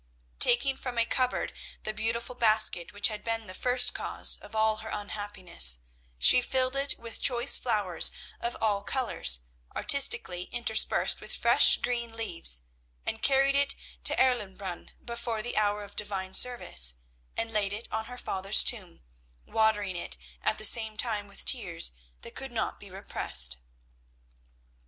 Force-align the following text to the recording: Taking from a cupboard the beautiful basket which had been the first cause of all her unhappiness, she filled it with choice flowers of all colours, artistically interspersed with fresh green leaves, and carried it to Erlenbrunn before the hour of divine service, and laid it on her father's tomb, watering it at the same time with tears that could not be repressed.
Taking 0.39 0.77
from 0.77 0.97
a 0.97 1.05
cupboard 1.05 1.53
the 1.83 1.93
beautiful 1.93 2.33
basket 2.33 2.91
which 2.91 3.07
had 3.09 3.23
been 3.23 3.45
the 3.45 3.53
first 3.53 3.93
cause 3.93 4.37
of 4.37 4.55
all 4.55 4.77
her 4.77 4.89
unhappiness, 4.89 5.77
she 6.17 6.41
filled 6.41 6.75
it 6.75 6.95
with 6.97 7.21
choice 7.21 7.55
flowers 7.55 8.09
of 8.39 8.57
all 8.59 8.81
colours, 8.81 9.41
artistically 9.75 10.45
interspersed 10.45 11.21
with 11.21 11.35
fresh 11.35 11.77
green 11.77 12.17
leaves, 12.17 12.63
and 13.05 13.21
carried 13.21 13.55
it 13.55 13.75
to 14.05 14.15
Erlenbrunn 14.19 14.89
before 15.05 15.43
the 15.43 15.55
hour 15.55 15.83
of 15.83 15.95
divine 15.95 16.33
service, 16.33 16.95
and 17.37 17.51
laid 17.51 17.71
it 17.71 17.87
on 17.91 18.05
her 18.05 18.17
father's 18.17 18.63
tomb, 18.63 19.01
watering 19.45 19.95
it 19.95 20.17
at 20.41 20.57
the 20.57 20.65
same 20.65 20.97
time 20.97 21.27
with 21.27 21.45
tears 21.45 21.91
that 22.23 22.33
could 22.33 22.51
not 22.51 22.79
be 22.79 22.89
repressed. 22.89 23.57